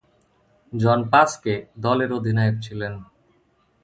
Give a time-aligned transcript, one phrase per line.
[0.73, 1.53] জন পাসকে
[1.77, 2.93] দলের অধিনায়ক ছিলেন।